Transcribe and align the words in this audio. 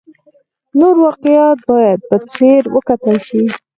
نور 0.79 0.95
واقعیات 1.05 1.59
باید 1.69 1.99
په 2.07 2.15
ځیر 2.33 2.63
وکتل 2.75 3.17
شي. 3.27 3.43